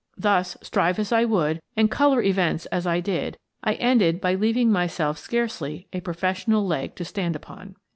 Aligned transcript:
Thus, 0.17 0.57
strive 0.63 0.97
as 0.97 1.11
I 1.11 1.25
would, 1.25 1.61
and 1.77 1.91
colour 1.91 2.23
events 2.23 2.65
as 2.71 2.87
I 2.87 3.01
did, 3.01 3.37
I 3.63 3.73
ended 3.75 4.19
by 4.19 4.33
leaving 4.33 4.71
myself 4.71 5.19
scarcely 5.19 5.85
a 5.93 5.99
professional 5.99 6.65
leg 6.65 6.95
to 6.95 7.05
stand 7.05 7.35
upon. 7.35 7.75